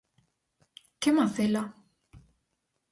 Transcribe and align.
Que 1.01 1.11
macela? 1.17 1.63